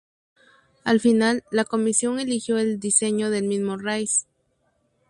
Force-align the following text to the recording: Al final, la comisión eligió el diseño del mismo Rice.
Al 0.83 0.99
final, 0.99 1.43
la 1.51 1.63
comisión 1.63 2.19
eligió 2.19 2.57
el 2.57 2.79
diseño 2.79 3.29
del 3.29 3.43
mismo 3.43 3.77
Rice. 3.77 4.25